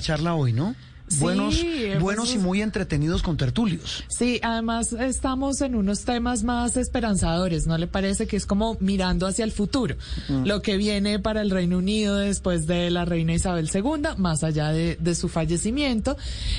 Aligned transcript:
charla 0.00 0.34
hoy, 0.34 0.52
¿no? 0.52 0.74
buenos, 1.18 1.56
Sí, 1.56 1.88
buenos 2.00 2.30
y 2.30 2.34
pues, 2.34 2.44
muy 2.44 2.62
entretenidos 2.62 3.22
con 3.22 3.36
tertulios. 3.36 4.02
Sí, 4.08 4.40
además 4.42 4.94
estamos 4.94 5.60
en 5.60 5.74
unos 5.74 6.04
temas 6.06 6.42
más 6.42 6.78
esperanzadores, 6.78 7.66
¿no 7.66 7.76
le 7.76 7.86
parece 7.86 8.26
que 8.26 8.36
es 8.38 8.46
como 8.46 8.78
mirando 8.80 9.26
hacia 9.26 9.44
el 9.44 9.52
futuro? 9.52 9.96
Lo 10.46 10.62
que 10.62 10.78
viene 10.78 11.18
para 11.18 11.42
el 11.42 11.50
Reino 11.50 11.76
Unido 11.76 12.16
después 12.16 12.66
de 12.66 12.88
la 12.90 13.04
reina 13.04 13.34
Isabel 13.34 13.68
II, 13.74 13.82
más 14.16 14.42
allá 14.42 14.70
de, 14.72 14.96
de 14.98 15.14
su 15.14 15.28
fallecimiento, 15.28 16.16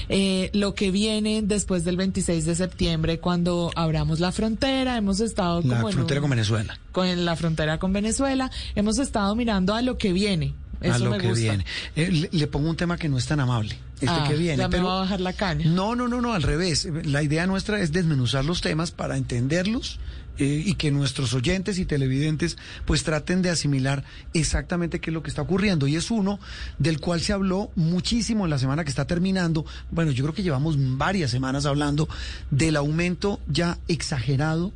eh, 0.08 0.52
lo 0.54 0.76
que 0.76 0.92
viene 0.92 1.42
después 1.42 1.84
del 1.84 1.98
26 1.98 2.46
de 2.46 2.54
septiembre 2.54 3.20
cuando 3.20 3.72
abramos 3.76 4.20
la 4.20 4.32
frontera, 4.32 4.98
hemos 4.98 5.20
estado 5.20 5.62
La 5.64 5.78
como 5.78 5.90
en 5.90 5.96
frontera 5.96 6.20
un- 6.20 6.24
con 6.26 6.30
Venezuela. 6.30 6.80
con 6.92 7.26
la 7.26 7.36
frontera 7.36 7.80
con 7.80 7.92
Venezuela, 7.92 8.52
hemos 8.76 9.00
estado 9.00 9.36
mirando 9.36 9.74
a 9.74 9.82
lo 9.82 9.98
que 9.98 10.14
viene. 10.14 10.54
Eso 10.84 10.96
a 10.96 11.00
lo 11.00 11.10
me 11.12 11.18
que 11.18 11.28
gusta. 11.30 11.42
viene. 11.42 11.66
Eh, 11.96 12.12
le, 12.12 12.30
le 12.32 12.48
pongo 12.48 12.70
un 12.70 12.76
tema 12.76 12.98
que 12.98 13.10
no 13.10 13.18
es 13.18 13.26
tan 13.26 13.40
amable. 13.40 13.78
Este 13.96 14.08
Ah, 14.10 14.26
que 14.28 14.36
viene. 14.36 14.58
ya 14.58 14.68
me 14.68 14.72
pero 14.72 14.86
va 14.86 14.98
a 14.98 15.00
bajar 15.02 15.22
la 15.22 15.34
caña. 15.34 15.66
No, 15.70 15.96
no, 15.96 16.08
no, 16.08 16.22
no, 16.22 16.34
al 16.34 16.44
revés. 16.44 16.88
La 17.06 17.24
idea 17.24 17.48
nuestra 17.48 17.80
es 17.80 17.92
desmenuzar 17.92 18.44
los 18.46 18.62
temas 18.62 18.92
para 18.92 19.16
entenderlos 19.18 20.00
eh, 20.40 20.64
y 20.66 20.74
que 20.76 20.92
nuestros 20.92 21.34
oyentes 21.34 21.78
y 21.80 21.86
televidentes 21.86 22.58
pues 22.86 23.04
traten 23.04 23.42
de 23.42 23.50
asimilar 23.52 24.04
exactamente 24.34 25.00
qué 25.00 25.10
es 25.10 25.14
lo 25.14 25.24
que 25.24 25.30
está 25.30 25.42
ocurriendo. 25.44 25.88
Y 25.88 25.96
es 25.96 26.12
uno 26.12 26.40
del 26.80 27.00
cual 27.00 27.22
se 27.22 27.32
habló 27.34 27.72
muchísimo 27.76 28.44
en 28.44 28.50
la 28.50 28.58
semana 28.60 28.84
que 28.84 28.90
está 28.90 29.06
terminando. 29.06 29.66
Bueno, 29.92 30.12
yo 30.12 30.24
creo 30.26 30.34
que 30.36 30.44
llevamos 30.44 30.76
varias 30.98 31.32
semanas 31.32 31.66
hablando 31.66 32.10
del 32.52 32.76
aumento 32.76 33.40
ya 33.48 33.78
exagerado 33.88 34.74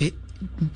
eh, 0.00 0.14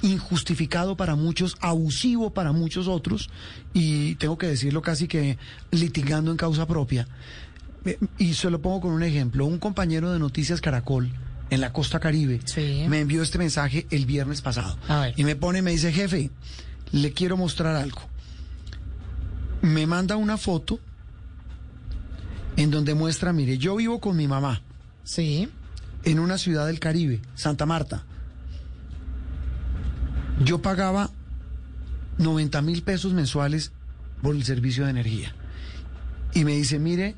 injustificado 0.02 0.96
para 0.96 1.14
muchos, 1.14 1.56
abusivo 1.60 2.32
para 2.34 2.52
muchos 2.52 2.88
otros, 2.88 3.30
y 3.72 4.16
tengo 4.16 4.36
que 4.38 4.46
decirlo 4.48 4.82
casi 4.82 5.06
que 5.08 5.38
litigando 5.70 6.30
en 6.30 6.36
causa 6.36 6.66
propia. 6.66 7.06
Eh, 7.84 7.98
Y 8.18 8.34
se 8.34 8.50
lo 8.50 8.60
pongo 8.62 8.80
con 8.82 8.92
un 8.92 9.02
ejemplo. 9.02 9.44
Un 9.46 9.58
compañero 9.58 10.12
de 10.12 10.18
Noticias 10.18 10.60
Caracol 10.60 11.10
en 11.50 11.60
la 11.60 11.72
costa 11.72 12.00
caribe 12.00 12.40
Sí. 12.44 12.84
me 12.88 13.00
envió 13.00 13.22
este 13.22 13.38
mensaje 13.38 13.86
el 13.90 14.06
viernes 14.06 14.40
pasado. 14.40 14.78
Y 15.16 15.24
me 15.24 15.36
pone, 15.36 15.62
me 15.62 15.72
dice, 15.72 15.92
jefe, 15.92 16.30
le 16.92 17.12
quiero 17.12 17.36
mostrar 17.36 17.76
algo. 17.76 18.00
Me 19.62 19.86
manda 19.86 20.16
una 20.16 20.36
foto 20.38 20.80
en 22.56 22.70
donde 22.70 22.94
muestra, 22.94 23.32
mire, 23.32 23.58
yo 23.58 23.76
vivo 23.76 24.00
con 24.00 24.16
mi 24.16 24.26
mamá 24.28 24.62
Sí. 25.04 25.48
en 26.04 26.18
una 26.18 26.38
ciudad 26.38 26.66
del 26.66 26.78
Caribe, 26.80 27.20
Santa 27.34 27.66
Marta. 27.66 28.04
Yo 30.44 30.60
pagaba 30.62 31.10
90 32.18 32.62
mil 32.62 32.82
pesos 32.82 33.12
mensuales 33.12 33.72
por 34.22 34.34
el 34.34 34.44
servicio 34.44 34.84
de 34.84 34.90
energía. 34.90 35.34
Y 36.34 36.44
me 36.44 36.52
dice, 36.56 36.78
mire 36.78 37.14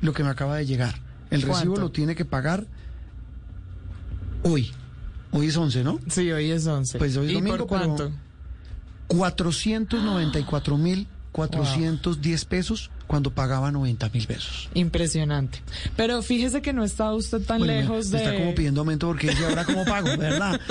lo 0.00 0.12
que 0.12 0.22
me 0.24 0.30
acaba 0.30 0.56
de 0.56 0.66
llegar. 0.66 0.94
El 1.30 1.42
recibo 1.42 1.76
lo 1.76 1.90
tiene 1.90 2.14
que 2.14 2.24
pagar 2.24 2.66
hoy. 4.42 4.72
Hoy 5.30 5.48
es 5.48 5.56
11, 5.56 5.84
¿no? 5.84 6.00
Sí, 6.08 6.32
hoy 6.32 6.50
es 6.50 6.66
11. 6.66 6.98
Pues 6.98 7.16
hoy 7.16 7.26
es 7.26 7.32
¿Y 7.32 7.34
domingo, 7.34 7.58
por 7.58 7.66
cuánto? 7.66 8.12
494 9.08 10.78
mil 10.78 11.06
410 11.32 12.44
pesos 12.46 12.90
cuando 13.08 13.30
pagaba 13.32 13.72
90 13.72 14.08
mil 14.10 14.24
pesos. 14.28 14.68
Impresionante. 14.74 15.60
Pero 15.96 16.22
fíjese 16.22 16.62
que 16.62 16.72
no 16.72 16.84
está 16.84 17.12
usted 17.12 17.40
tan 17.40 17.58
Bueno, 17.58 17.72
lejos 17.72 18.10
de... 18.10 18.18
Está 18.18 18.36
como 18.36 18.54
pidiendo 18.54 18.82
aumento 18.82 19.08
porque 19.08 19.30
dice 19.30 19.44
ahora 19.46 19.64
cómo 19.64 19.84
pago, 19.84 20.16
¿verdad? 20.16 20.60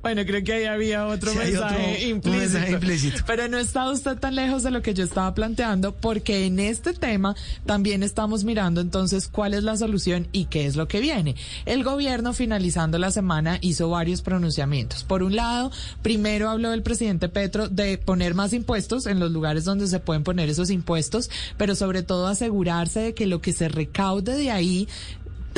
Bueno, 0.00 0.22
creo 0.24 0.42
que 0.44 0.52
ahí 0.54 0.64
había 0.64 1.06
otro 1.06 1.32
Sí, 1.32 1.38
mensaje, 1.38 1.74
otro- 1.96 2.08
implícito. 2.08 2.30
mensaje 2.38 2.72
implícito. 2.72 3.22
Pero 3.26 3.48
no 3.48 3.58
está 3.58 3.90
usted 3.90 4.16
tan 4.16 4.36
lejos 4.36 4.62
de 4.62 4.70
lo 4.70 4.80
que 4.80 4.94
yo 4.94 5.04
estaba 5.04 5.34
planteando, 5.34 5.94
porque 5.94 6.46
en 6.46 6.60
este 6.60 6.92
tema 6.94 7.34
también 7.66 8.02
estamos 8.02 8.44
mirando 8.44 8.80
entonces 8.80 9.28
cuál 9.28 9.54
es 9.54 9.64
la 9.64 9.76
solución 9.76 10.28
y 10.32 10.46
qué 10.46 10.66
es 10.66 10.76
lo 10.76 10.88
que 10.88 11.00
viene. 11.00 11.34
El 11.66 11.84
gobierno, 11.84 12.32
finalizando 12.32 12.96
la 12.98 13.10
semana, 13.10 13.58
hizo 13.60 13.90
varios 13.90 14.22
pronunciamientos. 14.22 15.04
Por 15.04 15.22
un 15.22 15.36
lado, 15.36 15.70
primero 16.00 16.48
habló 16.48 16.72
el 16.72 16.82
presidente 16.82 17.28
Petro 17.28 17.68
de 17.68 17.98
poner 17.98 18.34
más 18.34 18.52
impuestos 18.52 19.06
en 19.06 19.18
los 19.20 19.32
lugares 19.32 19.64
donde 19.64 19.88
se 19.88 19.98
pueden 20.00 20.22
poner 20.22 20.48
esos 20.48 20.70
impuestos, 20.70 20.97
pero 21.56 21.74
sobre 21.74 22.02
todo 22.02 22.26
asegurarse 22.26 23.00
de 23.00 23.14
que 23.14 23.26
lo 23.26 23.40
que 23.40 23.52
se 23.52 23.68
recaude 23.68 24.36
de 24.36 24.50
ahí 24.50 24.88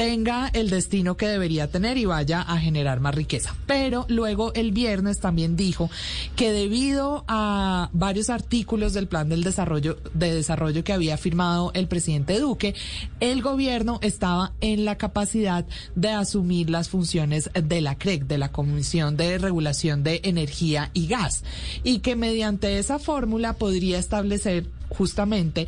tenga 0.00 0.48
el 0.54 0.70
destino 0.70 1.18
que 1.18 1.28
debería 1.28 1.70
tener 1.70 1.98
y 1.98 2.06
vaya 2.06 2.40
a 2.40 2.58
generar 2.58 3.00
más 3.00 3.14
riqueza. 3.14 3.54
Pero 3.66 4.06
luego 4.08 4.50
el 4.54 4.72
viernes 4.72 5.20
también 5.20 5.56
dijo 5.56 5.90
que 6.36 6.52
debido 6.52 7.24
a 7.28 7.90
varios 7.92 8.30
artículos 8.30 8.94
del 8.94 9.08
plan 9.08 9.28
del 9.28 9.44
desarrollo 9.44 9.98
de 10.14 10.34
desarrollo 10.34 10.84
que 10.84 10.94
había 10.94 11.18
firmado 11.18 11.70
el 11.74 11.86
presidente 11.86 12.38
Duque, 12.38 12.74
el 13.20 13.42
gobierno 13.42 13.98
estaba 14.00 14.52
en 14.62 14.86
la 14.86 14.96
capacidad 14.96 15.66
de 15.94 16.08
asumir 16.08 16.70
las 16.70 16.88
funciones 16.88 17.50
de 17.52 17.80
la 17.82 17.96
CREC, 17.96 18.26
de 18.26 18.38
la 18.38 18.52
Comisión 18.52 19.18
de 19.18 19.36
Regulación 19.36 20.02
de 20.02 20.22
Energía 20.24 20.90
y 20.94 21.08
Gas, 21.08 21.44
y 21.84 21.98
que 21.98 22.16
mediante 22.16 22.78
esa 22.78 22.98
fórmula 22.98 23.52
podría 23.52 23.98
establecer 23.98 24.66
justamente 24.96 25.66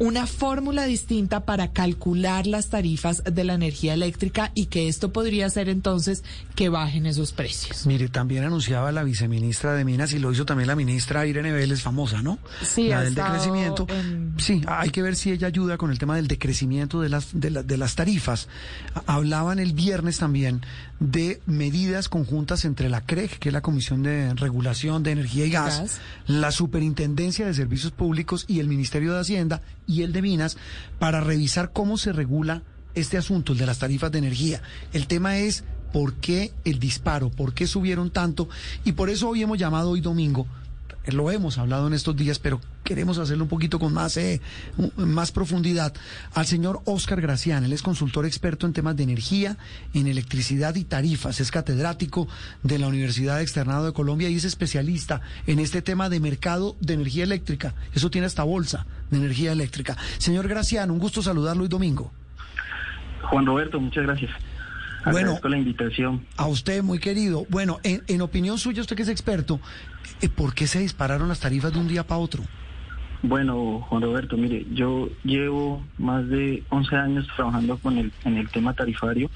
una 0.00 0.26
fórmula 0.26 0.86
distinta 0.86 1.44
para 1.44 1.72
calcular 1.72 2.46
las 2.46 2.70
tarifas 2.70 3.22
de 3.22 3.44
la 3.44 3.54
energía 3.54 3.94
eléctrica 3.94 4.50
y 4.54 4.66
que 4.66 4.88
esto 4.88 5.12
podría 5.12 5.44
hacer 5.46 5.68
entonces 5.68 6.24
que 6.56 6.68
bajen 6.70 7.04
esos 7.06 7.32
precios. 7.32 7.86
Mire, 7.86 8.08
también 8.08 8.42
anunciaba 8.44 8.90
la 8.92 9.04
viceministra 9.04 9.74
de 9.74 9.84
Minas 9.84 10.12
y 10.14 10.18
lo 10.18 10.32
hizo 10.32 10.46
también 10.46 10.68
la 10.68 10.74
ministra 10.74 11.26
Irene 11.26 11.52
Vélez, 11.52 11.82
famosa, 11.82 12.22
¿no? 12.22 12.38
Sí, 12.62 12.88
la 12.88 13.02
del 13.02 13.14
decrecimiento. 13.14 13.86
en- 13.90 14.34
Sí, 14.38 14.62
hay 14.66 14.88
que 14.90 15.02
ver 15.02 15.16
si 15.16 15.30
ella 15.32 15.46
ayuda 15.48 15.76
con 15.76 15.90
el 15.90 15.98
tema 15.98 16.16
del 16.16 16.28
decrecimiento 16.28 17.00
de 17.02 17.10
las, 17.10 17.28
de, 17.38 17.50
la- 17.50 17.62
de 17.62 17.76
las 17.76 17.94
tarifas. 17.94 18.48
Hablaban 19.06 19.58
el 19.58 19.74
viernes 19.74 20.16
también 20.18 20.62
de 20.98 21.40
medidas 21.46 22.08
conjuntas 22.08 22.64
entre 22.64 22.88
la 22.88 23.02
CREG, 23.02 23.38
que 23.38 23.50
es 23.50 23.52
la 23.52 23.60
Comisión 23.60 24.02
de 24.02 24.32
Regulación 24.34 25.02
de 25.02 25.12
Energía 25.12 25.44
y 25.46 25.50
Gas, 25.50 25.78
Gas. 25.80 26.00
la 26.26 26.50
Superintendencia 26.52 27.46
de 27.46 27.52
Servicios 27.54 27.92
Públicos 27.92 28.44
y 28.48 28.60
el 28.60 28.68
Ministerio 28.68 29.12
de 29.12 29.20
Hacienda 29.20 29.60
y 29.90 30.02
el 30.02 30.12
de 30.12 30.22
Minas 30.22 30.56
para 30.98 31.20
revisar 31.20 31.72
cómo 31.72 31.98
se 31.98 32.12
regula 32.12 32.62
este 32.94 33.18
asunto, 33.18 33.52
el 33.52 33.58
de 33.58 33.66
las 33.66 33.78
tarifas 33.78 34.12
de 34.12 34.18
energía. 34.18 34.62
El 34.92 35.06
tema 35.06 35.38
es 35.38 35.64
por 35.92 36.14
qué 36.14 36.52
el 36.64 36.78
disparo, 36.78 37.30
por 37.30 37.52
qué 37.52 37.66
subieron 37.66 38.10
tanto 38.10 38.48
y 38.84 38.92
por 38.92 39.10
eso 39.10 39.28
hoy 39.28 39.42
hemos 39.42 39.58
llamado 39.58 39.90
hoy 39.90 40.00
domingo. 40.00 40.46
Eh, 41.04 41.12
Lo 41.12 41.30
hemos 41.30 41.58
hablado 41.58 41.86
en 41.86 41.94
estos 41.94 42.16
días, 42.16 42.38
pero 42.38 42.60
queremos 42.84 43.18
hacerlo 43.18 43.44
un 43.44 43.48
poquito 43.48 43.78
con 43.78 43.92
más, 43.92 44.16
eh, 44.16 44.40
más 44.96 45.32
profundidad. 45.32 45.94
Al 46.34 46.46
señor 46.46 46.80
Oscar 46.84 47.20
Gracián, 47.20 47.64
él 47.64 47.72
es 47.72 47.82
consultor 47.82 48.26
experto 48.26 48.66
en 48.66 48.72
temas 48.72 48.96
de 48.96 49.04
energía, 49.04 49.56
en 49.94 50.06
electricidad 50.06 50.74
y 50.74 50.84
tarifas. 50.84 51.40
Es 51.40 51.50
catedrático 51.50 52.28
de 52.62 52.78
la 52.78 52.88
Universidad 52.88 53.40
Externado 53.40 53.86
de 53.86 53.92
Colombia 53.92 54.28
y 54.28 54.36
es 54.36 54.44
especialista 54.44 55.20
en 55.46 55.58
este 55.58 55.82
tema 55.82 56.08
de 56.08 56.20
mercado 56.20 56.76
de 56.80 56.94
energía 56.94 57.24
eléctrica. 57.24 57.74
Eso 57.94 58.10
tiene 58.10 58.26
hasta 58.26 58.42
bolsa 58.42 58.86
de 59.10 59.18
energía 59.18 59.52
eléctrica. 59.52 59.96
Señor 60.18 60.48
Gracián, 60.48 60.90
un 60.90 60.98
gusto 60.98 61.22
saludarlo 61.22 61.62
hoy 61.62 61.68
domingo. 61.68 62.12
Juan 63.22 63.46
Roberto, 63.46 63.80
muchas 63.80 64.04
gracias. 64.04 64.30
Bueno. 65.04 65.18
Agradezco 65.18 65.48
la 65.48 65.58
invitación. 65.58 66.26
A 66.36 66.46
usted, 66.46 66.82
muy 66.82 66.98
querido. 66.98 67.46
Bueno, 67.48 67.78
en, 67.82 68.02
en 68.06 68.20
opinión 68.20 68.58
suya, 68.58 68.82
usted 68.82 68.96
que 68.96 69.02
es 69.02 69.08
experto, 69.08 69.60
¿por 70.34 70.54
qué 70.54 70.66
se 70.66 70.80
dispararon 70.80 71.28
las 71.28 71.40
tarifas 71.40 71.72
de 71.72 71.78
un 71.78 71.88
día 71.88 72.06
para 72.06 72.20
otro? 72.20 72.42
Bueno, 73.22 73.84
Juan 73.88 74.02
Roberto, 74.02 74.36
mire, 74.36 74.66
yo 74.72 75.10
llevo 75.24 75.82
más 75.98 76.26
de 76.28 76.62
11 76.70 76.96
años 76.96 77.28
trabajando 77.36 77.76
con 77.76 77.98
el, 77.98 78.12
en 78.24 78.38
el 78.38 78.48
tema 78.48 78.72
tarifario 78.72 79.30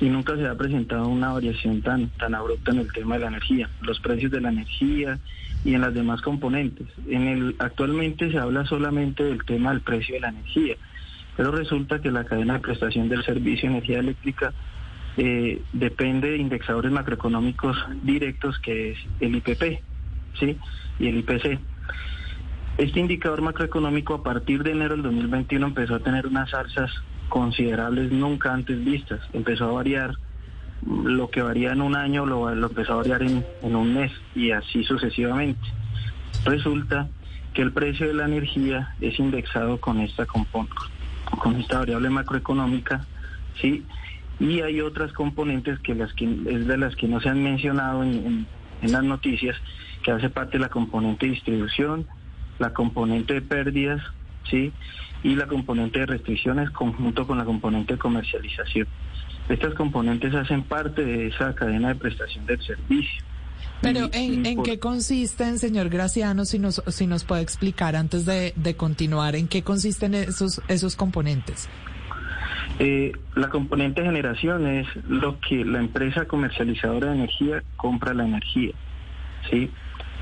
y 0.00 0.08
nunca 0.08 0.34
se 0.36 0.46
ha 0.46 0.56
presentado 0.56 1.06
una 1.08 1.32
variación 1.32 1.82
tan, 1.82 2.08
tan 2.10 2.34
abrupta 2.34 2.72
en 2.72 2.78
el 2.78 2.92
tema 2.92 3.14
de 3.14 3.20
la 3.20 3.28
energía, 3.28 3.68
los 3.82 4.00
precios 4.00 4.32
de 4.32 4.40
la 4.40 4.48
energía 4.48 5.18
y 5.64 5.74
en 5.74 5.82
las 5.82 5.94
demás 5.94 6.22
componentes. 6.22 6.88
En 7.06 7.28
el, 7.28 7.56
actualmente 7.58 8.30
se 8.30 8.38
habla 8.38 8.64
solamente 8.64 9.22
del 9.22 9.44
tema 9.44 9.70
del 9.70 9.82
precio 9.82 10.14
de 10.14 10.22
la 10.22 10.30
energía, 10.30 10.76
pero 11.36 11.52
resulta 11.52 12.00
que 12.00 12.10
la 12.10 12.24
cadena 12.24 12.54
de 12.54 12.60
prestación 12.60 13.08
del 13.08 13.24
servicio 13.24 13.68
de 13.68 13.76
energía 13.76 13.98
eléctrica 14.00 14.52
eh, 15.22 15.60
depende 15.74 16.30
de 16.30 16.38
indexadores 16.38 16.90
macroeconómicos 16.90 17.76
directos 18.02 18.58
que 18.60 18.92
es 18.92 18.98
el 19.20 19.36
IPP. 19.36 19.80
¿sí? 20.38 20.56
Y 20.98 21.08
el 21.08 21.18
IPC. 21.18 21.58
Este 22.78 23.00
indicador 23.00 23.42
macroeconómico 23.42 24.14
a 24.14 24.22
partir 24.22 24.62
de 24.62 24.70
enero 24.70 24.94
del 24.94 25.02
2021 25.02 25.66
empezó 25.66 25.96
a 25.96 25.98
tener 25.98 26.26
unas 26.26 26.54
alzas 26.54 26.90
considerables 27.28 28.10
nunca 28.10 28.54
antes 28.54 28.82
vistas. 28.82 29.20
Empezó 29.34 29.66
a 29.68 29.72
variar 29.72 30.14
lo 30.86 31.28
que 31.28 31.42
varía 31.42 31.72
en 31.72 31.82
un 31.82 31.96
año 31.96 32.24
lo, 32.24 32.50
empezó 32.50 32.94
a 32.94 32.96
variar 32.96 33.22
en, 33.22 33.44
un 33.62 33.94
mes 33.94 34.12
y 34.34 34.52
así 34.52 34.84
sucesivamente. 34.84 35.60
Resulta 36.46 37.10
que 37.52 37.60
el 37.60 37.72
precio 37.72 38.06
de 38.06 38.14
la 38.14 38.24
energía 38.24 38.94
es 39.02 39.18
indexado 39.18 39.78
con 39.78 40.00
esta 40.00 40.26
compon- 40.26 40.70
con 41.42 41.56
esta 41.60 41.80
variable 41.80 42.08
macroeconómica, 42.08 43.04
sí, 43.60 43.84
y 44.40 44.62
hay 44.62 44.80
otras 44.80 45.12
componentes 45.12 45.78
que 45.80 45.94
las 45.94 46.12
que 46.14 46.24
es 46.24 46.66
de 46.66 46.76
las 46.78 46.96
que 46.96 47.06
no 47.06 47.20
se 47.20 47.28
han 47.28 47.42
mencionado 47.42 48.02
en, 48.02 48.14
en- 48.26 48.46
en 48.82 48.92
las 48.92 49.04
noticias, 49.04 49.54
que 50.02 50.10
hace 50.10 50.30
parte 50.30 50.52
de 50.52 50.60
la 50.60 50.70
componente 50.70 51.26
de 51.26 51.32
distribución, 51.32 52.06
la 52.58 52.72
componente 52.72 53.34
de 53.34 53.42
pérdidas, 53.42 54.00
sí, 54.50 54.72
y 55.22 55.34
la 55.34 55.46
componente 55.46 55.98
de 55.98 56.06
restricciones 56.06 56.70
conjunto 56.70 57.26
con 57.26 57.36
la 57.36 57.44
componente 57.44 57.92
de 57.94 57.98
comercialización. 57.98 58.88
Estas 59.50 59.74
componentes 59.74 60.34
hacen 60.34 60.62
parte 60.62 61.04
de 61.04 61.26
esa 61.26 61.54
cadena 61.54 61.88
de 61.88 61.96
prestación 61.96 62.46
del 62.46 62.62
servicio. 62.62 63.22
Pero 63.82 64.06
Y- 64.06 64.16
¿en, 64.16 64.46
en 64.46 64.56
por- 64.56 64.64
qué 64.64 64.78
consisten, 64.78 65.58
señor 65.58 65.90
Graciano, 65.90 66.46
si 66.46 66.58
nos, 66.58 66.82
si 66.88 67.06
nos 67.06 67.24
puede 67.24 67.42
explicar 67.42 67.96
antes 67.96 68.24
de, 68.24 68.54
de 68.56 68.76
continuar, 68.76 69.36
en 69.36 69.48
qué 69.48 69.62
consisten 69.62 70.14
esos, 70.14 70.62
esos 70.68 70.96
componentes? 70.96 71.68
Eh, 72.82 73.12
la 73.34 73.50
componente 73.50 74.02
generación 74.02 74.66
es 74.66 74.86
lo 75.06 75.38
que 75.38 75.66
la 75.66 75.80
empresa 75.80 76.24
comercializadora 76.24 77.08
de 77.08 77.16
energía 77.16 77.62
compra 77.76 78.14
la 78.14 78.24
energía. 78.24 78.72
¿sí? 79.50 79.70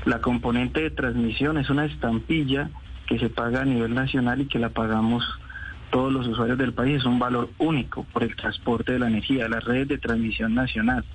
La 0.03 0.19
componente 0.19 0.81
de 0.81 0.89
transmisión 0.91 1.57
es 1.57 1.69
una 1.69 1.85
estampilla 1.85 2.69
que 3.07 3.17
se 3.17 3.29
paga 3.29 3.61
a 3.61 3.65
nivel 3.65 3.93
nacional 3.93 4.41
y 4.41 4.47
que 4.47 4.59
la 4.59 4.71
pagamos 4.71 5.23
todos 5.89 6.11
los 6.11 6.27
usuarios 6.27 6.57
del 6.57 6.73
país. 6.73 6.97
Es 6.97 7.05
un 7.05 7.17
valor 7.17 7.49
único 7.59 8.03
por 8.03 8.23
el 8.23 8.35
transporte 8.35 8.91
de 8.91 8.99
la 8.99 9.07
energía, 9.07 9.47
las 9.47 9.63
redes 9.63 9.87
de 9.87 9.97
transmisión 9.97 10.53
nacional, 10.53 11.05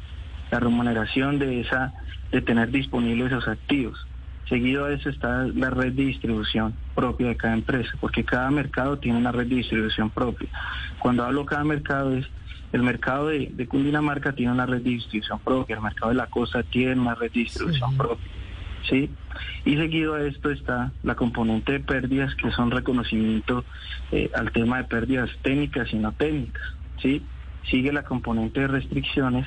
la 0.50 0.61
remuneración 0.61 1.38
de 1.38 1.61
esa, 1.61 1.93
de 2.32 2.41
tener 2.41 2.70
disponibles 2.70 3.31
esos 3.31 3.49
activos. 3.49 4.06
Seguido 4.49 4.85
a 4.85 4.93
eso 4.93 5.08
está 5.08 5.46
la 5.55 5.70
red 5.70 5.93
de 5.93 6.05
distribución 6.05 6.75
propia 6.94 7.29
de 7.29 7.37
cada 7.37 7.55
empresa, 7.55 7.91
porque 8.00 8.25
cada 8.25 8.50
mercado 8.50 8.99
tiene 8.99 9.19
una 9.19 9.32
red 9.32 9.46
de 9.46 9.56
distribución 9.56 10.11
propia. 10.11 10.49
Cuando 10.99 11.25
hablo 11.25 11.46
cada 11.46 11.64
mercado 11.64 12.14
es 12.14 12.26
el 12.73 12.82
mercado 12.82 13.29
de, 13.29 13.50
de 13.52 13.69
Cundinamarca 13.69 14.32
tiene 14.32 14.52
una 14.52 14.67
red 14.67 14.82
de 14.82 14.91
distribución 14.91 15.38
propia, 15.38 15.76
el 15.76 15.82
mercado 15.82 16.08
de 16.08 16.17
la 16.17 16.26
costa 16.26 16.62
tiene 16.64 17.00
una 17.00 17.14
red 17.14 17.31
de 17.31 17.41
distribución 17.41 17.96
propia. 17.96 18.31
¿sí? 18.88 19.11
Y 19.64 19.76
seguido 19.76 20.14
a 20.14 20.23
esto 20.25 20.50
está 20.50 20.93
la 21.02 21.14
componente 21.14 21.73
de 21.73 21.81
pérdidas, 21.81 22.35
que 22.35 22.50
son 22.52 22.70
reconocimiento 22.70 23.64
eh, 24.12 24.31
al 24.35 24.52
tema 24.52 24.79
de 24.79 24.85
pérdidas 24.85 25.31
técnicas 25.43 25.93
y 25.93 25.96
no 25.96 26.12
técnicas, 26.12 26.62
¿sí? 27.00 27.25
Sigue 27.70 27.93
la 27.93 28.02
componente 28.02 28.61
de 28.61 28.69
restricciones, 28.69 29.46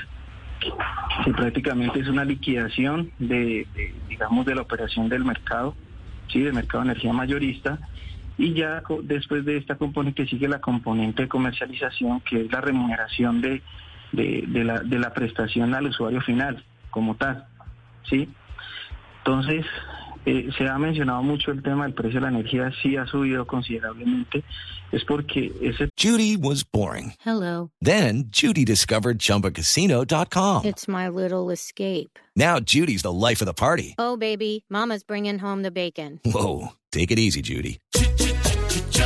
que 0.59 1.33
prácticamente 1.33 1.99
es 1.99 2.07
una 2.07 2.25
liquidación 2.25 3.11
de, 3.19 3.67
digamos, 4.07 4.45
de 4.45 4.55
la 4.55 4.61
operación 4.61 5.09
del 5.09 5.25
mercado, 5.25 5.75
¿sí? 6.27 6.41
Del 6.41 6.53
mercado 6.53 6.83
de 6.83 6.91
energía 6.91 7.13
mayorista, 7.13 7.79
y 8.37 8.53
ya 8.53 8.83
después 9.03 9.45
de 9.45 9.57
esta 9.57 9.75
componente 9.75 10.27
sigue 10.27 10.47
la 10.47 10.61
componente 10.61 11.23
de 11.23 11.27
comercialización, 11.27 12.21
que 12.21 12.41
es 12.41 12.51
la 12.51 12.61
remuneración 12.61 13.41
de, 13.41 13.61
de, 14.11 14.43
de 14.47 14.63
la, 14.63 14.79
de 14.79 14.99
la 14.99 15.13
prestación 15.13 15.73
al 15.73 15.87
usuario 15.87 16.21
final, 16.21 16.63
como 16.91 17.15
tal, 17.15 17.45
¿sí? 18.09 18.29
Entonces, 19.19 19.65
eh, 20.27 20.49
se 20.57 20.67
ha 20.67 20.77
mencionado 20.77 21.23
mucho 21.23 21.51
el 21.51 21.63
tema 21.63 21.85
del 21.85 21.93
precio 21.93 22.19
de 22.19 22.25
la 22.25 22.27
energía, 22.27 22.69
sí 22.81 22.97
ha 22.97 23.05
subido 23.05 23.47
considerablemente, 23.47 24.43
es 24.91 25.05
porque 25.05 25.53
ese 25.61 25.89
Judy 25.97 26.35
was 26.35 26.65
boring. 26.65 27.13
Hello. 27.25 27.71
Then 27.81 28.25
Judy 28.29 28.65
discovered 28.65 29.19
ChumbaCasino.com. 29.19 30.65
It's 30.65 30.85
my 30.87 31.07
little 31.07 31.49
escape. 31.49 32.19
Now 32.35 32.59
Judy's 32.59 33.03
the 33.03 33.11
life 33.11 33.41
of 33.41 33.45
the 33.45 33.53
party. 33.53 33.95
Oh, 33.97 34.17
baby, 34.17 34.65
Mama's 34.69 35.03
bringing 35.03 35.39
home 35.39 35.63
the 35.63 35.71
bacon. 35.71 36.19
Whoa, 36.25 36.73
take 36.91 37.09
it 37.09 37.19
easy, 37.19 37.41
Judy. 37.41 37.79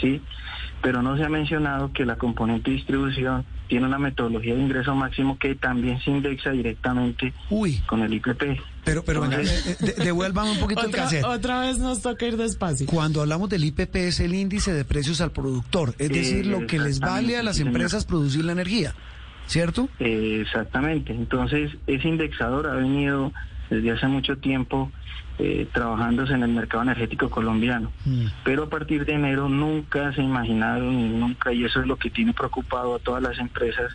¿sí? 0.00 0.20
Pero 0.82 1.00
no 1.02 1.16
se 1.16 1.22
ha 1.24 1.28
mencionado 1.28 1.92
que 1.92 2.04
la 2.04 2.16
componente 2.16 2.70
de 2.70 2.76
distribución 2.76 3.44
tiene 3.68 3.86
una 3.86 3.98
metodología 3.98 4.54
de 4.54 4.60
ingreso 4.60 4.94
máximo 4.94 5.38
que 5.38 5.54
también 5.54 6.00
se 6.00 6.10
indexa 6.10 6.50
directamente 6.50 7.32
Uy, 7.50 7.78
con 7.86 8.02
el 8.02 8.12
IPP. 8.14 8.60
pero, 8.84 9.04
pero 9.04 9.24
Entonces- 9.24 9.80
eh, 9.80 9.84
de- 9.96 10.04
devuélvame 10.04 10.50
un 10.50 10.58
poquito 10.58 10.84
el 10.84 10.90
cassette. 10.90 11.24
otra 11.24 11.60
vez 11.60 11.78
nos 11.78 12.02
toca 12.02 12.26
ir 12.26 12.36
despacio. 12.36 12.86
Cuando 12.86 13.20
hablamos 13.22 13.48
del 13.48 13.64
IPP 13.64 14.08
es 14.08 14.20
el 14.20 14.34
índice 14.34 14.72
de 14.74 14.84
precios 14.84 15.20
al 15.20 15.30
productor, 15.30 15.94
es 15.98 16.08
decir, 16.10 16.46
lo 16.46 16.66
que 16.66 16.78
les 16.80 16.98
vale 17.00 17.36
a 17.38 17.42
las 17.44 17.56
sí, 17.56 17.62
empresas 17.62 18.04
producir 18.04 18.44
la 18.44 18.52
energía, 18.52 18.92
¿cierto? 19.46 19.88
Eh, 20.00 20.40
exactamente. 20.42 21.12
Entonces, 21.14 21.70
ese 21.86 22.08
indexador 22.08 22.66
ha 22.66 22.74
venido 22.74 23.32
desde 23.74 23.90
hace 23.92 24.06
mucho 24.06 24.36
tiempo 24.36 24.90
eh, 25.38 25.66
trabajándose 25.72 26.34
en 26.34 26.42
el 26.42 26.50
mercado 26.52 26.82
energético 26.82 27.30
colombiano. 27.30 27.90
Mm. 28.04 28.26
Pero 28.44 28.64
a 28.64 28.68
partir 28.68 29.04
de 29.06 29.14
enero 29.14 29.48
nunca 29.48 30.12
se 30.14 30.22
imaginaron, 30.22 30.92
y 30.98 31.08
nunca, 31.08 31.52
y 31.52 31.64
eso 31.64 31.80
es 31.80 31.86
lo 31.86 31.96
que 31.96 32.10
tiene 32.10 32.32
preocupado 32.34 32.94
a 32.94 32.98
todas 32.98 33.22
las 33.22 33.38
empresas, 33.38 33.90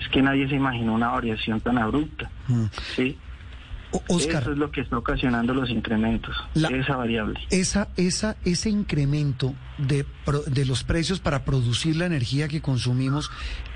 es 0.00 0.08
que 0.08 0.22
nadie 0.22 0.48
se 0.48 0.54
imaginó 0.54 0.94
una 0.94 1.08
variación 1.08 1.60
tan 1.60 1.78
abrupta. 1.78 2.30
Mm. 2.48 2.64
¿sí? 2.94 3.18
Oscar, 4.08 4.42
Eso 4.42 4.52
es 4.52 4.58
lo 4.58 4.70
que 4.70 4.80
está 4.82 4.98
ocasionando 4.98 5.54
los 5.54 5.70
incrementos, 5.70 6.36
La- 6.54 6.68
esa 6.68 6.96
variable. 6.96 7.40
esa, 7.50 7.88
esa, 7.96 8.36
ese 8.44 8.68
incremento 8.68 9.54
de, 9.78 10.04
de 10.48 10.66
los 10.66 10.84
precios 10.84 11.20
para 11.20 11.44
producir 11.44 11.96
la 11.96 12.04
energía 12.06 12.48
que 12.48 12.60
consumimos, 12.60 13.30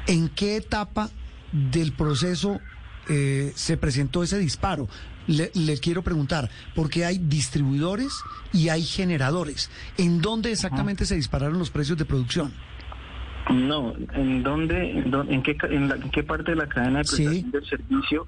¿en 0.06 0.28
qué 0.28 0.56
etapa 0.56 1.08
del 1.52 1.92
proceso 1.92 2.60
eh, 3.08 3.52
se 3.54 3.76
presentó 3.76 4.22
ese 4.22 4.38
disparo? 4.38 4.88
Le, 5.26 5.50
le 5.54 5.78
quiero 5.78 6.02
preguntar, 6.02 6.50
porque 6.74 7.04
hay 7.04 7.18
distribuidores 7.18 8.12
y 8.52 8.68
hay 8.68 8.82
generadores. 8.82 9.70
¿En 9.98 10.20
dónde 10.20 10.50
exactamente 10.52 11.04
se 11.06 11.14
dispararon 11.14 11.58
los 11.58 11.70
precios 11.70 11.98
de 11.98 12.04
producción? 12.04 12.52
No, 13.50 13.94
¿en 14.14 14.42
dónde, 14.42 14.90
en, 14.90 15.10
dó- 15.10 15.26
en 15.28 15.42
qué, 15.42 15.56
en 15.70 15.88
la- 15.88 15.96
en 15.96 16.10
qué 16.10 16.22
parte 16.22 16.52
de 16.52 16.56
la 16.56 16.68
cadena 16.68 16.98
de 17.00 17.04
Sí. 17.04 17.16
prestación 17.24 17.50
del 17.50 17.64
servicio? 17.66 18.26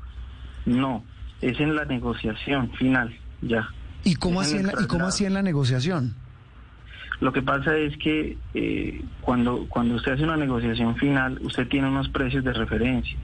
No, 0.67 1.05
es 1.41 1.59
en 1.61 1.75
la 1.75 1.85
negociación 1.85 2.71
final, 2.73 3.17
ya. 3.41 3.69
¿Y 4.05 4.15
cómo, 4.17 4.41
hacían 4.41 4.67
la, 4.67 4.75
¿y 4.83 4.87
cómo 4.87 5.07
hacían 5.07 5.35
la 5.35 5.43
negociación? 5.43 6.15
Lo 7.21 7.33
que 7.33 7.43
pasa 7.43 7.77
es 7.77 7.97
que 7.99 8.37
eh, 8.55 9.01
cuando, 9.21 9.67
cuando 9.69 9.95
usted 9.95 10.13
hace 10.13 10.25
una 10.25 10.37
negociación 10.37 10.97
final, 10.97 11.39
usted 11.43 11.69
tiene 11.69 11.89
unos 11.89 12.09
precios 12.09 12.43
de 12.43 12.53
referencia 12.53 13.17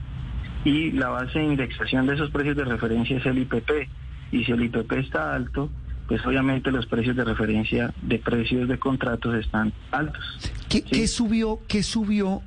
y 0.65 0.91
la 0.91 1.09
base 1.09 1.39
de 1.39 1.45
indexación 1.45 2.05
de 2.07 2.15
esos 2.15 2.31
precios 2.31 2.55
de 2.57 2.65
referencia 2.65 3.17
es 3.17 3.25
el 3.25 3.37
IPP. 3.39 3.71
Y 4.31 4.43
si 4.43 4.51
el 4.51 4.63
IPP 4.63 4.91
está 4.93 5.33
alto, 5.33 5.69
pues 6.07 6.25
obviamente 6.25 6.71
los 6.71 6.85
precios 6.85 7.15
de 7.15 7.23
referencia 7.23 7.93
de 8.01 8.19
precios 8.19 8.67
de 8.67 8.77
contratos 8.77 9.35
están 9.35 9.73
altos. 9.91 10.23
¿Qué, 10.69 10.79
Sí. 10.79 10.83
qué 10.83 11.07
subió, 11.07 11.59
qué 11.67 11.83
subió 11.83 12.41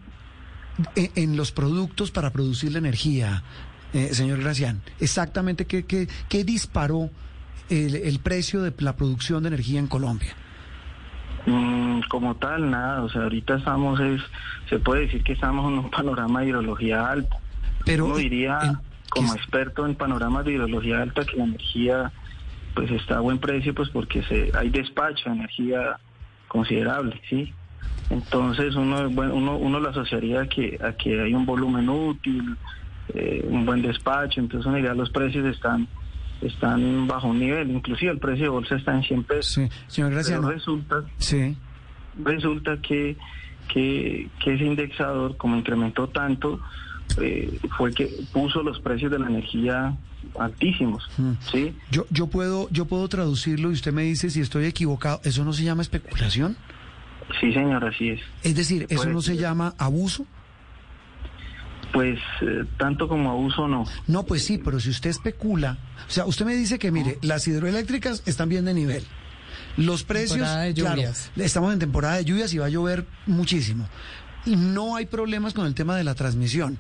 en, 0.97 1.11
en 1.15 1.37
los 1.37 1.53
productos 1.53 2.11
para 2.11 2.31
producir 2.31 2.73
la 2.73 2.79
energía, 2.79 3.43
eh, 3.93 4.09
señor 4.13 4.41
Gracián? 4.41 4.81
Exactamente, 5.01 5.67
¿qué, 5.67 5.85
qué, 5.87 6.09
qué 6.29 6.45
disparó 6.45 7.11
el, 7.71 7.95
el 7.97 8.19
precio 8.21 8.63
de 8.63 8.73
la 8.79 8.95
producción 8.97 9.43
de 9.43 9.49
energía 9.49 9.79
en 9.81 9.87
Colombia? 9.87 10.35
Mm, 11.47 12.01
como 12.09 12.37
tal, 12.37 12.71
nada. 12.71 13.03
O 13.03 13.09
sea, 13.09 13.23
ahorita 13.23 13.57
estamos, 13.57 13.99
es, 14.01 14.21
se 14.69 14.79
puede 14.79 15.03
decir 15.03 15.23
que 15.25 15.33
estamos 15.33 15.73
en 15.73 15.79
un 15.81 15.91
panorama 15.91 16.41
de 16.41 16.49
hidrología 16.49 17.07
alta. 17.09 17.39
Pero 17.85 18.07
Uno 18.07 18.17
diría, 18.17 18.59
en- 18.63 18.79
como 19.09 19.35
experto 19.35 19.87
en 19.87 19.95
panoramas 19.95 20.45
de 20.45 20.53
hidrología 20.53 21.03
alta, 21.03 21.25
que 21.25 21.37
la 21.37 21.45
energía 21.45 22.13
pues 22.75 22.91
está 22.91 23.17
a 23.17 23.21
buen 23.21 23.39
precio, 23.39 23.75
pues 23.75 23.91
porque 23.91 24.23
se, 24.23 24.51
hay 24.57 24.71
despacho 24.71 25.29
de 25.29 25.37
energía 25.37 25.99
considerable, 26.49 27.21
¿sí? 27.29 27.53
Entonces 28.09 28.75
uno, 28.77 29.11
bueno, 29.11 29.35
uno, 29.35 29.57
uno 29.57 29.81
lo 29.81 29.91
asociaría 29.91 30.43
a 30.43 30.47
que, 30.47 30.79
a 30.83 30.93
que 30.93 31.21
hay 31.21 31.35
un 31.35 31.45
volumen 31.45 31.89
útil, 31.89 32.57
eh, 33.15 33.45
un 33.49 33.67
buen 33.67 33.83
despacho, 33.83 34.41
entonces 34.41 34.67
uno 34.67 34.77
diría 34.77 34.95
los 34.95 35.11
precios 35.11 35.45
están 35.47 35.87
están 36.41 37.07
bajo 37.07 37.29
un 37.29 37.39
nivel, 37.39 37.71
inclusive 37.71 38.11
el 38.11 38.19
precio 38.19 38.45
de 38.45 38.49
bolsa 38.49 38.75
está 38.75 38.93
en 38.95 39.03
100 39.05 39.23
pesos. 39.25 39.53
Sí, 39.53 39.69
señor 39.87 40.11
Pero 40.11 40.17
Graciano. 40.23 40.51
resulta 40.51 40.97
Sí. 41.19 41.57
resulta 42.25 42.79
que, 42.79 43.17
que, 43.69 44.29
que 44.43 44.55
ese 44.55 44.65
indexador, 44.65 45.37
como 45.37 45.57
incrementó 45.57 46.09
tanto, 46.09 46.61
eh, 47.21 47.59
fue 47.77 47.93
que 47.93 48.07
puso 48.33 48.63
los 48.63 48.81
precios 48.81 49.11
de 49.11 49.19
la 49.19 49.27
energía 49.27 49.97
altísimos, 50.39 51.09
¿sí? 51.51 51.75
Yo, 51.91 52.07
yo, 52.11 52.29
puedo, 52.29 52.69
yo 52.71 52.87
puedo 52.87 53.09
traducirlo 53.09 53.71
y 53.71 53.75
usted 53.75 53.93
me 53.93 54.03
dice 54.03 54.31
si 54.31 54.41
estoy 54.41 54.67
equivocado. 54.67 55.21
¿Eso 55.25 55.45
no 55.45 55.53
se 55.53 55.65
llama 55.65 55.83
especulación? 55.83 56.57
Sí, 57.41 57.53
señor, 57.53 57.85
así 57.85 58.11
es. 58.11 58.21
Es 58.43 58.55
decir, 58.55 58.87
¿eso 58.89 59.09
no 59.09 59.23
se 59.23 59.37
llama 59.37 59.75
abuso? 59.79 60.27
Pues 61.93 62.19
eh, 62.41 62.65
tanto 62.79 63.07
como 63.07 63.31
abuso 63.31 63.69
no. 63.69 63.85
No, 64.07 64.25
pues 64.25 64.45
sí, 64.45 64.59
pero 64.59 64.81
si 64.81 64.91
usted 64.91 65.11
especula, 65.11 65.79
o 66.09 66.11
sea, 66.11 66.25
usted 66.25 66.47
me 66.47 66.55
dice 66.55 66.79
que 66.79 66.91
mire, 66.91 67.19
las 67.21 67.47
hidroeléctricas 67.47 68.23
están 68.27 68.49
bien 68.49 68.65
de 68.65 68.75
nivel. 68.75 69.05
Los 69.77 70.03
precios, 70.03 70.39
Temporada 70.39 70.63
de 70.63 70.75
claro, 70.75 70.97
lluvias. 70.97 71.31
estamos 71.37 71.73
en 71.73 71.79
temporada 71.79 72.17
de 72.17 72.25
lluvias 72.25 72.53
y 72.55 72.59
va 72.59 72.67
a 72.67 72.71
llover 72.71 73.07
muchísimo. 73.27 73.87
Y 74.45 74.57
no 74.57 74.97
hay 74.97 75.07
problemas 75.07 75.55
con 75.55 75.67
el 75.67 75.75
tema 75.75 75.97
de 75.97 76.05
la 76.05 76.15
transmisión. 76.15 76.79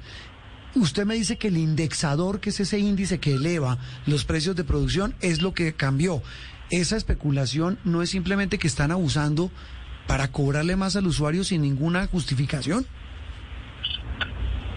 Usted 0.74 1.04
me 1.04 1.14
dice 1.14 1.36
que 1.36 1.48
el 1.48 1.58
indexador, 1.58 2.40
que 2.40 2.50
es 2.50 2.60
ese 2.60 2.78
índice 2.78 3.20
que 3.20 3.34
eleva 3.34 3.78
los 4.06 4.24
precios 4.24 4.56
de 4.56 4.64
producción, 4.64 5.14
es 5.20 5.42
lo 5.42 5.52
que 5.52 5.74
cambió. 5.74 6.22
Esa 6.70 6.96
especulación 6.96 7.78
no 7.84 8.00
es 8.00 8.10
simplemente 8.10 8.58
que 8.58 8.66
están 8.66 8.90
abusando 8.90 9.50
para 10.06 10.28
cobrarle 10.32 10.76
más 10.76 10.96
al 10.96 11.06
usuario 11.06 11.44
sin 11.44 11.60
ninguna 11.62 12.06
justificación. 12.06 12.86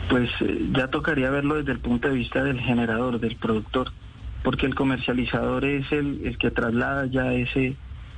Pues 0.09 0.29
eh, 0.41 0.69
ya 0.75 0.87
tocaría 0.89 1.29
verlo 1.29 1.55
desde 1.55 1.71
el 1.71 1.79
punto 1.79 2.09
de 2.09 2.15
vista 2.15 2.43
del 2.43 2.59
generador, 2.59 3.19
del 3.19 3.37
productor, 3.37 3.91
porque 4.43 4.65
el 4.65 4.75
comercializador 4.75 5.65
es 5.65 5.89
el, 5.91 6.21
el 6.25 6.37
que 6.37 6.51
traslada 6.51 7.05
ya 7.07 7.33
ese 7.33 7.75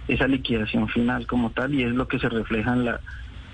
esa 0.08 0.28
liquidación 0.28 0.88
final 0.88 1.28
como 1.28 1.52
tal 1.52 1.76
y 1.76 1.84
es 1.84 1.92
lo 1.92 2.08
que 2.08 2.20
se 2.20 2.30
refleja 2.30 2.74
en 2.74 2.86
la 2.86 3.02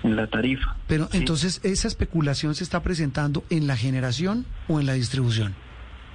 en 0.04 0.14
la 0.16 0.28
tarifa. 0.28 0.76
Pero 0.86 1.08
Sí. 1.10 1.18
entonces, 1.18 1.60
¿esa 1.64 1.88
especulación 1.88 2.54
se 2.54 2.62
está 2.62 2.80
presentando 2.82 3.42
en 3.50 3.66
la 3.66 3.76
generación 3.76 4.46
o 4.68 4.78
en 4.78 4.86
la 4.86 4.92
distribución? 4.92 5.54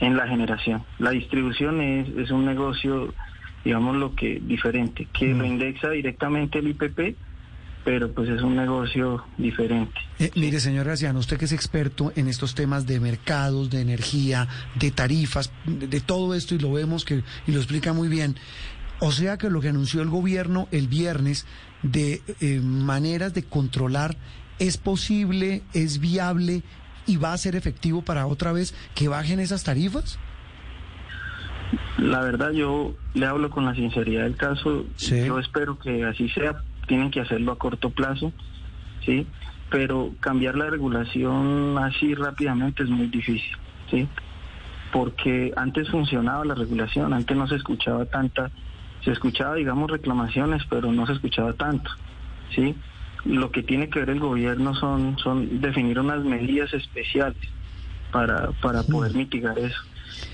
en 0.02 0.16
la 0.16 0.26
generación. 0.30 0.82
La 0.98 1.10
distribución 1.12 1.82
es, 1.82 2.08
es 2.18 2.32
un 2.32 2.46
negocio, 2.46 3.14
digamos 3.66 3.98
lo 3.98 4.16
que 4.16 4.40
diferente, 4.42 5.10
que 5.12 5.34
Mm. 5.34 5.38
lo 5.40 5.46
indexa 5.46 5.90
directamente 5.90 6.60
el 6.60 6.70
IPP, 6.70 7.18
pero 7.84 8.10
pues 8.14 8.30
es 8.30 8.42
un 8.42 8.56
negocio 8.56 9.26
diferente. 9.38 10.00
Eh, 10.20 10.32
mire, 10.36 10.62
señor 10.62 10.86
Graciano, 10.86 11.20
usted 11.20 11.38
que 11.38 11.44
es 11.44 11.52
experto 11.52 12.14
en 12.16 12.30
estos 12.30 12.56
temas 12.56 12.88
de 12.88 13.02
mercados, 13.02 13.70
de 13.70 13.82
energía, 13.82 14.48
de 14.76 14.92
tarifas, 14.92 15.52
de, 15.66 15.88
de 15.88 16.00
todo 16.00 16.34
esto, 16.34 16.56
y 16.56 16.60
lo 16.60 16.72
vemos 16.72 17.04
que, 17.04 17.22
y 17.46 17.52
lo 17.52 17.58
explica 17.58 17.92
muy 17.92 18.08
bien. 18.08 18.38
O 19.02 19.12
sea 19.12 19.38
que 19.38 19.50
lo 19.50 19.60
que 19.60 19.68
anunció 19.68 20.02
el 20.02 20.10
gobierno 20.10 20.70
el 20.72 20.88
viernes 20.88 21.46
de 21.84 22.22
eh, 22.42 22.60
maneras 22.62 23.34
de 23.34 23.44
controlar 23.44 24.16
es 24.60 24.78
posible, 24.78 25.64
es 25.74 26.00
viable 26.00 26.64
y 27.06 27.18
va 27.18 27.34
a 27.34 27.38
ser 27.38 27.56
efectivo 27.56 28.02
para 28.02 28.28
otra 28.28 28.52
vez 28.52 28.76
que 28.96 29.08
bajen 29.08 29.40
esas 29.40 29.64
tarifas. 29.64 30.20
La 31.98 32.22
verdad 32.22 32.52
yo 32.52 32.96
le 33.14 33.26
hablo 33.26 33.50
con 33.50 33.66
la 33.66 33.76
sinceridad 33.76 34.24
del 34.24 34.36
caso, 34.36 34.86
Sí. 34.96 35.26
yo 35.26 35.40
espero 35.40 35.78
que 35.78 36.04
así 36.06 36.30
sea, 36.30 36.62
tienen 36.88 37.12
que 37.12 37.22
hacerlo 37.22 37.52
a 37.52 37.58
corto 37.58 37.90
plazo, 37.92 38.32
¿sí? 39.06 39.28
Pero 39.70 40.12
cambiar 40.20 40.56
la 40.56 40.70
regulación 40.70 41.78
así 41.78 42.16
rápidamente 42.16 42.84
es 42.84 42.90
muy 42.90 43.08
difícil, 43.08 43.52
¿sí? 43.92 44.08
Porque 44.92 45.54
antes 45.56 45.90
funcionaba 45.90 46.44
la 46.46 46.56
regulación, 46.56 47.14
antes 47.14 47.38
no 47.38 47.48
se 47.48 47.56
escuchaba 47.56 48.06
tanta, 48.06 48.50
se 49.04 49.12
escuchaba 49.12 49.56
digamos 49.56 49.90
reclamaciones, 49.90 50.64
pero 50.70 50.92
no 50.92 51.06
se 51.08 51.14
escuchaba 51.14 51.54
tanto, 51.54 51.90
¿sí? 52.54 52.76
Lo 53.26 53.52
que 53.52 53.64
tiene 53.64 53.90
que 53.90 54.00
ver 54.00 54.10
el 54.12 54.20
gobierno 54.20 54.74
son, 54.76 55.18
son 55.20 55.62
definir 55.62 56.00
unas 56.00 56.24
medidas 56.24 56.74
especiales 56.74 57.38
para, 58.12 58.52
para 58.62 58.84
poder 58.84 59.14
mitigar 59.14 59.58
eso. 59.60 59.80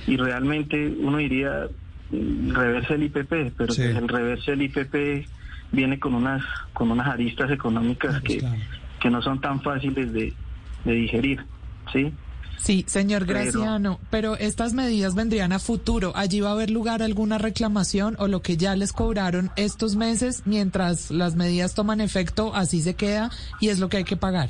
Y 0.08 0.18
realmente 0.18 0.94
uno 1.00 1.18
diría 1.18 1.68
mm, 2.12 2.52
reverse 2.52 2.94
el 2.94 3.04
IPP, 3.04 3.54
pero 3.58 3.74
Sí. 3.74 3.82
pues 3.82 3.96
el 3.98 4.08
reverse 4.08 4.52
del 4.52 4.62
IPP 4.64 5.28
viene 5.72 6.00
con 6.00 6.14
unas 6.14 6.44
con 6.74 6.92
unas 6.92 7.08
aristas 7.08 7.50
económicas 7.52 8.22
pues 8.22 8.24
que, 8.24 8.40
claro. 8.40 8.62
que 9.00 9.10
no 9.10 9.22
son 9.22 9.42
tan 9.42 9.62
fáciles 9.62 10.14
de, 10.14 10.34
de 10.84 10.94
digerir, 10.94 11.44
¿sí? 11.92 12.14
Sí, 12.58 12.84
señor 12.88 13.26
Graciano, 13.26 14.00
pero 14.10 14.38
estas 14.38 14.74
medidas 14.74 15.14
vendrían 15.14 15.52
a 15.52 15.60
futuro. 15.60 16.14
¿Allí 16.16 16.40
va 16.40 16.50
a 16.50 16.54
haber 16.54 16.72
lugar 16.72 17.02
a 17.02 17.06
alguna 17.06 17.38
reclamación 17.38 18.16
o 18.20 18.28
lo 18.28 18.42
que 18.42 18.58
ya 18.58 18.76
les 18.76 18.92
cobraron 18.92 19.52
estos 19.56 19.96
meses 19.96 20.44
mientras 20.46 21.12
las 21.12 21.36
medidas 21.36 21.76
toman 21.76 22.02
efecto, 22.02 22.56
así 22.56 22.82
se 22.82 22.96
queda 22.96 23.30
y 23.60 23.70
es 23.70 23.80
lo 23.80 23.90
que 23.90 23.98
hay 23.98 24.04
que 24.04 24.18
pagar? 24.18 24.50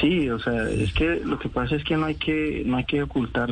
Sí, 0.00 0.28
o 0.28 0.38
sea, 0.38 0.68
es 0.68 0.92
que 0.92 1.20
lo 1.24 1.38
que 1.38 1.48
pasa 1.48 1.74
es 1.74 1.84
que 1.84 1.96
no 1.96 2.06
hay 2.06 2.14
que 2.14 2.62
no 2.64 2.76
hay 2.76 2.84
que 2.84 3.02
ocultar 3.02 3.50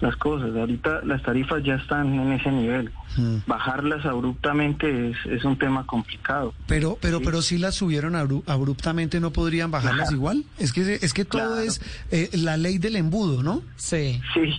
las 0.00 0.16
cosas. 0.16 0.54
Ahorita 0.54 1.00
las 1.04 1.22
tarifas 1.22 1.62
ya 1.62 1.74
están 1.76 2.12
en 2.14 2.32
ese 2.32 2.50
nivel. 2.50 2.90
Mm. 3.16 3.36
Bajarlas 3.46 4.04
abruptamente 4.04 5.10
es, 5.10 5.16
es 5.26 5.44
un 5.44 5.56
tema 5.58 5.86
complicado. 5.86 6.52
Pero, 6.66 6.98
pero, 7.00 7.20
pero 7.20 7.40
si 7.42 7.58
las 7.58 7.74
subieron 7.74 8.14
abru- 8.14 8.42
abruptamente, 8.46 9.20
¿no 9.20 9.32
podrían 9.32 9.70
bajarlas 9.70 10.08
Claro. 10.08 10.16
igual? 10.16 10.44
Es 10.58 10.72
que, 10.72 10.94
es 11.00 11.14
que 11.14 11.24
todo 11.24 11.46
Claro. 11.54 11.60
es 11.60 11.80
eh, 12.10 12.30
la 12.34 12.56
ley 12.56 12.78
del 12.78 12.96
embudo, 12.96 13.42
¿no? 13.42 13.62
Sí. 13.76 14.20
Sí, 14.34 14.50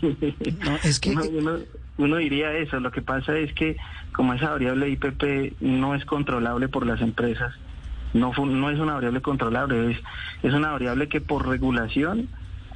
No, 0.65 0.75
es 0.83 0.99
que- 0.99 1.11
uno, 1.11 1.23
uno- 1.31 1.59
uno 1.97 2.15
diría 2.17 2.53
eso. 2.57 2.79
Lo 2.79 2.91
que 2.91 3.01
pasa 3.01 3.37
es 3.37 3.53
que 3.53 3.77
como 4.13 4.33
esa 4.33 4.49
variable 4.51 4.89
IPP 4.89 5.53
no 5.61 5.93
es 5.95 6.05
controlable 6.05 6.67
por 6.67 6.85
las 6.85 7.01
empresas, 7.01 7.53
no, 8.13 8.31
no 8.33 8.69
es 8.71 8.79
una 8.79 8.93
variable 8.95 9.21
controlable, 9.21 9.91
es, 9.91 9.97
es 10.41 10.53
una 10.53 10.71
variable 10.71 11.07
que 11.09 11.21
por 11.21 11.47
regulación 11.47 12.27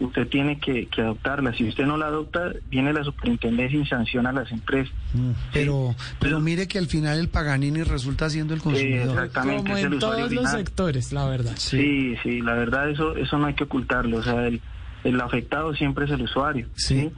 usted 0.01 0.27
tiene 0.27 0.60
que, 0.60 0.88
que 0.88 1.01
adoptarla. 1.01 1.53
Si 1.53 1.63
usted 1.67 1.86
no 1.86 1.96
la 1.98 2.08
adopta, 2.08 2.51
viene 2.70 2.91
la 2.91 3.03
superintendencia 3.03 3.79
y 3.79 3.86
sanciona 3.86 4.29
a 4.31 4.34
las 4.34 4.51
empresas. 4.51 4.93
Mm, 5.13 5.31
Pero, 5.53 5.96
pero 6.20 6.39
mire 6.39 6.67
que 6.67 6.77
al 6.79 6.88
final 6.88 7.20
el 7.20 7.29
Paganini 7.29 7.84
resulta 7.84 8.29
siendo 8.29 8.53
el 8.53 8.62
consumidor. 8.62 9.10
exactamente, 9.10 9.63
Como 9.63 9.77
es 9.77 9.84
el 9.84 9.86
en 9.86 9.93
usuario 9.98 10.17
todos 10.17 10.31
los 10.34 10.43
final. 10.46 10.58
sectores, 10.65 11.13
la 11.13 11.25
verdad. 11.27 11.53
Sí, 11.55 12.15
sí, 12.24 12.41
la 12.41 12.53
verdad 12.53 12.89
eso 12.89 13.15
eso 13.15 13.38
no 13.38 13.46
hay 13.48 13.53
que 13.53 13.63
ocultarlo, 13.63 14.17
o 14.17 14.24
sea, 14.24 14.48
el, 14.48 14.60
el 15.03 15.22
afectado 15.22 15.74
siempre 15.75 16.05
es 16.05 16.12
el 16.12 16.22
usuario. 16.24 16.67
Sí. 16.75 17.10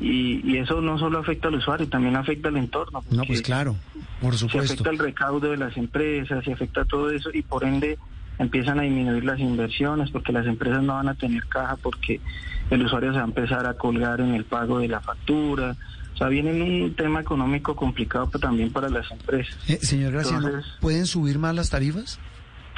Y, 0.00 0.40
y 0.48 0.58
eso 0.58 0.80
no 0.80 0.96
solo 0.98 1.18
afecta 1.18 1.48
al 1.48 1.54
usuario, 1.56 1.88
también 1.88 2.14
afecta 2.14 2.48
al 2.48 2.56
entorno. 2.56 3.02
No, 3.10 3.24
pues 3.24 3.42
claro, 3.42 3.74
por 4.20 4.34
Se 4.34 4.40
supuesto. 4.40 4.74
afecta 4.74 4.90
el 4.90 4.98
recaudo 4.98 5.50
de 5.50 5.56
las 5.56 5.76
empresas, 5.76 6.44
se 6.44 6.52
afecta 6.52 6.84
todo 6.84 7.10
eso 7.10 7.30
y 7.34 7.42
por 7.42 7.64
ende 7.64 7.98
empiezan 8.38 8.78
a 8.78 8.82
disminuir 8.82 9.24
las 9.24 9.38
inversiones 9.40 10.10
porque 10.10 10.32
las 10.32 10.46
empresas 10.46 10.82
no 10.82 10.94
van 10.94 11.08
a 11.08 11.14
tener 11.14 11.46
caja 11.46 11.76
porque 11.76 12.20
el 12.70 12.84
usuario 12.84 13.10
se 13.12 13.18
va 13.18 13.24
a 13.24 13.26
empezar 13.26 13.66
a 13.66 13.74
colgar 13.74 14.20
en 14.20 14.34
el 14.34 14.44
pago 14.44 14.78
de 14.78 14.88
la 14.88 15.00
factura. 15.00 15.76
O 16.14 16.16
sea, 16.18 16.28
viene 16.28 16.50
un 16.62 16.94
tema 16.94 17.20
económico 17.20 17.76
complicado 17.76 18.28
pero 18.28 18.40
también 18.40 18.72
para 18.72 18.88
las 18.88 19.10
empresas. 19.10 19.56
Eh, 19.68 19.78
señor 19.82 20.12
Graciano, 20.12 20.46
Entonces- 20.48 20.72
¿pueden 20.80 21.06
subir 21.06 21.38
más 21.38 21.54
las 21.54 21.70
tarifas? 21.70 22.18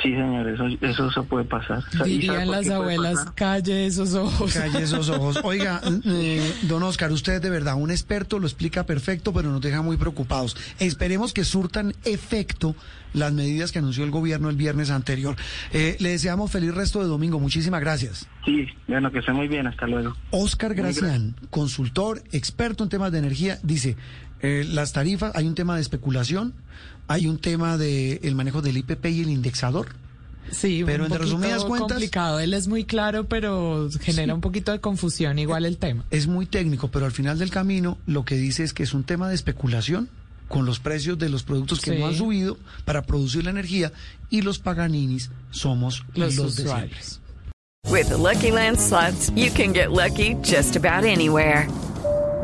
Sí, 0.02 0.12
señor, 0.14 0.48
eso, 0.48 0.64
eso 0.80 1.10
se 1.10 1.22
puede 1.22 1.44
pasar. 1.44 1.78
O 1.78 1.82
sea, 1.82 2.06
¿y 2.06 2.22
sabe 2.22 2.38
Dirían 2.38 2.50
las 2.50 2.70
abuelas, 2.70 3.26
calle 3.34 3.84
esos 3.84 4.14
ojos. 4.14 4.54
Calle 4.54 4.82
esos 4.82 5.10
ojos. 5.10 5.38
Oiga, 5.44 5.82
eh, 6.06 6.54
don 6.62 6.82
Oscar, 6.82 7.12
usted 7.12 7.34
es 7.34 7.42
de 7.42 7.50
verdad 7.50 7.74
un 7.74 7.90
experto, 7.90 8.38
lo 8.38 8.46
explica 8.46 8.84
perfecto, 8.86 9.34
pero 9.34 9.50
nos 9.50 9.60
deja 9.60 9.82
muy 9.82 9.98
preocupados. 9.98 10.56
Esperemos 10.78 11.34
que 11.34 11.44
surtan 11.44 11.92
efecto 12.04 12.74
las 13.12 13.32
medidas 13.32 13.72
que 13.72 13.78
anunció 13.80 14.04
el 14.04 14.10
gobierno 14.10 14.48
el 14.50 14.56
viernes 14.56 14.90
anterior. 14.90 15.36
Eh, 15.72 15.96
le 16.00 16.10
deseamos 16.10 16.50
feliz 16.50 16.74
resto 16.74 17.00
de 17.00 17.06
domingo. 17.06 17.38
Muchísimas 17.40 17.80
gracias. 17.80 18.26
Sí, 18.44 18.66
bueno, 18.88 19.10
que 19.12 19.18
esté 19.18 19.32
muy 19.32 19.48
bien, 19.48 19.66
hasta 19.66 19.86
luego. 19.86 20.14
Oscar 20.30 20.74
Gracián, 20.74 21.34
consultor, 21.50 22.22
experto 22.32 22.84
en 22.84 22.90
temas 22.90 23.12
de 23.12 23.18
energía, 23.18 23.58
dice, 23.62 23.96
eh, 24.40 24.64
las 24.68 24.92
tarifas, 24.92 25.32
hay 25.34 25.46
un 25.46 25.54
tema 25.54 25.74
de 25.74 25.82
especulación, 25.82 26.54
hay 27.08 27.26
un 27.26 27.38
tema 27.38 27.76
de 27.76 28.20
el 28.22 28.34
manejo 28.34 28.62
del 28.62 28.76
IPP 28.78 29.06
y 29.06 29.20
el 29.22 29.30
indexador. 29.30 29.88
Sí, 30.50 30.82
Pero 30.84 31.04
un 31.04 31.12
en 31.12 31.18
resumidas 31.18 31.64
cuentas- 31.64 31.92
complicado. 31.92 32.40
Él 32.40 32.54
es 32.54 32.66
muy 32.66 32.84
claro, 32.84 33.28
pero 33.28 33.88
genera 34.00 34.34
un 34.34 34.40
poquito 34.40 34.72
de 34.72 34.80
confusión 34.80 35.38
igual 35.38 35.64
el 35.64 35.76
tema. 35.78 36.04
Es 36.10 36.26
muy 36.26 36.46
técnico, 36.46 36.90
pero 36.90 37.06
al 37.06 37.12
final 37.12 37.38
del 37.38 37.50
camino 37.50 37.98
lo 38.06 38.24
que 38.24 38.34
dice 38.36 38.64
es 38.64 38.72
que 38.72 38.82
es 38.82 38.92
un 38.94 39.04
tema 39.04 39.28
de 39.28 39.34
especulación 39.36 40.08
con 40.50 40.66
los 40.66 40.78
precios 40.80 41.16
de 41.18 41.30
los 41.30 41.42
productos 41.44 41.80
que 41.80 41.92
Sí. 41.92 41.98
no 41.98 42.06
han 42.08 42.14
subido 42.14 42.58
para 42.84 43.00
producir 43.02 43.44
la 43.44 43.50
energía 43.50 43.92
y 44.28 44.42
los 44.42 44.58
paganinis 44.58 45.30
somos 45.50 46.04
Los, 46.14 46.36
los, 46.36 46.56
de 46.56 46.64
siempre. 46.64 46.98
With 47.88 48.08
the 48.08 48.18
Lucky 48.18 48.50
Land 48.50 48.78
slots, 48.78 49.30
you 49.34 49.50
can 49.50 49.72
get 49.72 49.90
lucky 49.90 50.34
just 50.42 50.76
about 50.76 51.04
anywhere. 51.04 51.66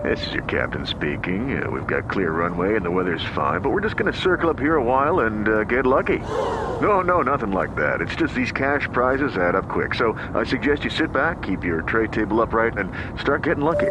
This 0.03 0.25
is 0.29 0.35
your 0.35 0.45
captain 0.45 0.87
speaking. 0.87 1.61
Uh, 1.61 1.69
we've 1.71 1.87
got 1.87 2.09
clear 2.09 2.31
runway 2.31 2.77
and 2.77 2.85
the 2.85 2.91
weather's 2.91 3.25
fine, 3.35 3.61
but 3.61 3.71
we're 3.73 3.81
just 3.83 3.97
going 3.97 4.13
to 4.13 4.17
circle 4.19 4.49
up 4.51 4.59
here 4.61 4.77
a 4.77 4.83
while 4.85 5.21
and 5.27 5.49
uh, 5.49 5.65
get 5.65 5.85
lucky. 5.85 6.21
No, 6.81 7.01
no, 7.01 7.23
nothing 7.23 7.51
like 7.51 7.75
that. 7.77 8.01
It's 8.01 8.15
just 8.15 8.35
these 8.35 8.53
cash 8.53 8.87
prizes 8.93 9.37
add 9.37 9.57
up 9.57 9.69
quick. 9.69 9.95
So 9.95 10.17
I 10.35 10.45
suggest 10.45 10.85
you 10.85 10.91
sit 10.91 11.13
back, 11.13 11.43
keep 11.43 11.65
your 11.65 11.83
tray 11.83 12.07
table 12.09 12.41
upright, 12.41 12.79
and 12.79 12.89
start 13.19 13.43
getting 13.43 13.65
lucky. 13.65 13.91